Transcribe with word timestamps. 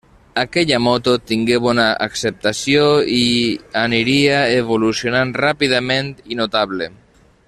Aquella 0.43 0.77
moto 0.85 1.11
tingué 1.31 1.57
bona 1.65 1.85
acceptació 2.05 2.87
i 3.17 3.21
aniria 3.85 4.39
evolucionant 4.63 5.37
ràpidament 5.45 6.11
i 6.35 6.41
notable. 6.45 6.89